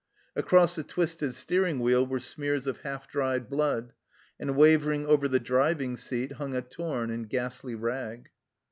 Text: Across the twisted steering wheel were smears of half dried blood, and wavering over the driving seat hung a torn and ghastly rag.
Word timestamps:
Across 0.35 0.77
the 0.77 0.83
twisted 0.83 1.35
steering 1.35 1.77
wheel 1.79 2.03
were 2.07 2.19
smears 2.19 2.65
of 2.65 2.79
half 2.79 3.07
dried 3.07 3.47
blood, 3.51 3.93
and 4.39 4.55
wavering 4.55 5.05
over 5.05 5.27
the 5.27 5.39
driving 5.39 5.95
seat 5.95 6.31
hung 6.31 6.55
a 6.55 6.63
torn 6.63 7.11
and 7.11 7.29
ghastly 7.29 7.75
rag. 7.75 8.31